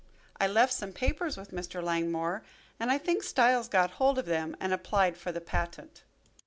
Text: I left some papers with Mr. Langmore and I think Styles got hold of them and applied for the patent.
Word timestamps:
I 0.39 0.47
left 0.47 0.73
some 0.73 0.93
papers 0.93 1.37
with 1.37 1.51
Mr. 1.51 1.79
Langmore 1.79 2.41
and 2.79 2.89
I 2.89 2.97
think 2.97 3.21
Styles 3.21 3.67
got 3.67 3.91
hold 4.01 4.17
of 4.17 4.25
them 4.25 4.57
and 4.59 4.73
applied 4.73 5.15
for 5.15 5.31
the 5.31 5.41
patent. 5.41 6.01